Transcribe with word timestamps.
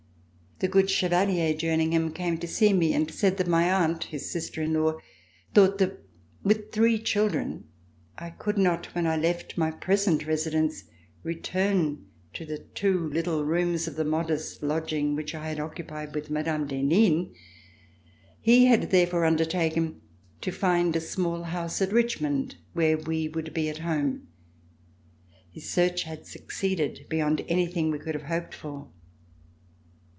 The 0.63 0.67
good 0.67 0.91
Chevalier 0.91 1.55
Jerningham 1.55 2.11
came 2.13 2.37
to 2.37 2.47
see 2.47 2.71
me 2.71 2.93
and 2.93 3.09
said 3.09 3.37
that 3.37 3.47
my 3.47 3.73
aunt, 3.73 4.03
his 4.03 4.29
sister 4.31 4.61
in 4.61 4.73
law, 4.73 4.99
thought 5.55 5.79
that 5.79 6.03
with 6.43 6.71
three 6.71 6.99
children, 6.99 7.63
I 8.15 8.29
could 8.29 8.59
not, 8.59 8.93
when 8.93 9.07
I 9.07 9.17
left 9.17 9.57
my 9.57 9.71
present 9.71 10.27
residence, 10.27 10.83
return 11.23 12.05
to 12.35 12.45
the 12.45 12.59
two 12.59 13.07
little 13.09 13.43
rooms 13.43 13.87
of 13.87 13.95
the 13.95 14.05
modest 14.05 14.61
lodging 14.61 15.15
which 15.15 15.33
I 15.33 15.49
had 15.49 15.59
occupied 15.59 16.13
with 16.13 16.29
Mme. 16.29 16.65
d'Henin. 16.67 17.33
He 18.39 18.65
had 18.67 18.91
therefore 18.91 19.25
undertaken 19.25 19.99
to 20.41 20.51
find 20.51 20.95
a 20.95 21.01
small 21.01 21.41
house 21.41 21.81
at 21.81 21.91
Richmond 21.91 22.57
where 22.73 22.97
we 22.99 23.27
would 23.27 23.51
be 23.51 23.67
at 23.67 23.79
home. 23.79 24.27
His 25.51 25.67
search 25.71 26.03
had 26.03 26.27
succeeded 26.27 27.07
be 27.09 27.17
yond 27.17 27.43
anything 27.47 27.89
we 27.89 27.97
could 27.97 28.13
have 28.13 28.25
hoped 28.25 28.53
for. 28.53 28.89